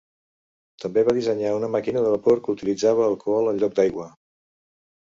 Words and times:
També 0.83 1.03
va 1.09 1.13
dissenyar 1.17 1.51
una 1.59 1.69
màquina 1.75 2.03
de 2.07 2.15
vapor 2.17 2.43
que 2.47 2.53
utilitzava 2.57 3.07
alcohol 3.13 3.53
en 3.55 3.63
lloc 3.65 3.79
d'aigua. 3.83 4.13